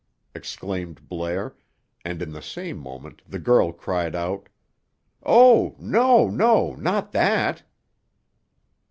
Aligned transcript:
exclaimed 0.33 1.07
Blair; 1.07 1.53
and, 2.03 2.23
in 2.23 2.31
the 2.33 2.41
same 2.41 2.75
moment, 2.75 3.21
the 3.27 3.37
girl 3.37 3.71
cried 3.71 4.15
out, 4.15 4.49
"Oh, 5.21 5.75
no, 5.77 6.27
no. 6.27 6.73
Not 6.73 7.11
that!" 7.11 7.61